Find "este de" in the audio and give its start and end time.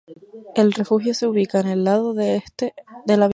2.19-3.17